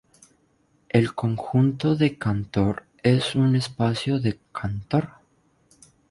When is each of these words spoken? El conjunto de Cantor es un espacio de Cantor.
El 0.89 1.13
conjunto 1.13 1.95
de 1.95 2.17
Cantor 2.17 2.85
es 3.03 3.35
un 3.35 3.55
espacio 3.55 4.17
de 4.19 4.39
Cantor. 4.51 5.09